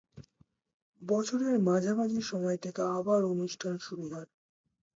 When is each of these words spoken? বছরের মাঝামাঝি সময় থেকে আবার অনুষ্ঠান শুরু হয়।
বছরের 1.01 1.55
মাঝামাঝি 1.59 2.21
সময় 2.21 2.57
থেকে 2.57 2.81
আবার 2.97 3.21
অনুষ্ঠান 3.33 3.73
শুরু 3.77 4.05
হয়। 4.11 4.29